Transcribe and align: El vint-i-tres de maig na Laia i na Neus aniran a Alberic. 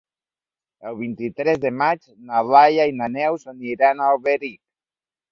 El 0.91 0.95
vint-i-tres 1.01 1.59
de 1.65 1.71
maig 1.81 2.07
na 2.29 2.39
Laia 2.53 2.85
i 2.91 2.95
na 3.01 3.09
Neus 3.17 3.45
aniran 3.53 4.01
a 4.01 4.09
Alberic. 4.15 4.57